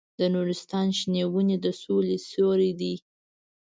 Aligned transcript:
د 0.19 0.21
نورستان 0.33 0.87
شنې 0.97 1.23
ونې 1.33 1.57
د 1.65 1.67
سولې 1.81 2.17
سیوري 2.27 2.71
دي. 2.79 2.95